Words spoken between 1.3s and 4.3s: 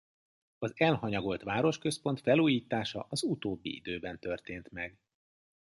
városközpont felújítása az utóbbi időben